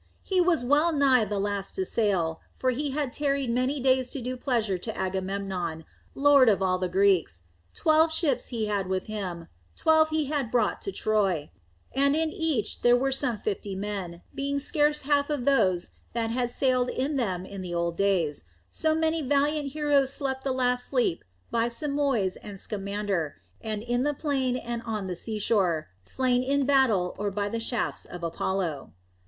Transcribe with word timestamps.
He 0.23 0.41
was 0.41 0.63
well 0.63 0.91
nigh 0.91 1.25
the 1.25 1.37
last 1.37 1.75
to 1.75 1.85
sail, 1.85 2.41
for 2.57 2.71
he 2.71 2.89
had 2.89 3.13
tarried 3.13 3.51
many 3.51 3.79
days 3.79 4.09
to 4.09 4.19
do 4.19 4.35
pleasure 4.35 4.79
to 4.79 4.97
Agamemnon, 4.97 5.85
lord 6.15 6.49
of 6.49 6.59
all 6.59 6.79
the 6.79 6.89
Greeks. 6.89 7.43
Twelve 7.75 8.11
ships 8.11 8.47
he 8.47 8.65
had 8.65 8.87
with 8.87 9.05
him 9.05 9.47
twelve 9.75 10.09
he 10.09 10.25
had 10.25 10.49
brought 10.49 10.81
to 10.81 10.91
Troy 10.91 11.51
and 11.93 12.15
in 12.15 12.29
each 12.31 12.81
there 12.81 12.95
were 12.95 13.11
some 13.11 13.37
fifty 13.37 13.75
men, 13.75 14.23
being 14.33 14.59
scarce 14.59 15.01
half 15.01 15.29
of 15.29 15.45
those 15.45 15.89
that 16.13 16.31
had 16.31 16.49
sailed 16.49 16.89
in 16.89 17.15
them 17.15 17.45
in 17.45 17.61
the 17.61 17.75
old 17.75 17.95
days, 17.95 18.45
so 18.71 18.95
many 18.95 19.21
valiant 19.21 19.73
heroes 19.73 20.11
slept 20.11 20.43
the 20.43 20.51
last 20.51 20.85
sleep 20.89 21.23
by 21.51 21.69
Simoïs 21.69 22.37
and 22.41 22.59
Scamander, 22.59 23.35
and 23.61 23.83
in 23.83 24.01
the 24.01 24.15
plain 24.15 24.57
and 24.57 24.81
on 24.81 25.05
the 25.05 25.15
seashore, 25.15 25.89
slain 26.01 26.41
in 26.41 26.65
battle 26.65 27.13
or 27.19 27.29
by 27.29 27.47
the 27.47 27.59
shafts 27.59 28.05
of 28.05 28.23
Apollo. 28.23 28.93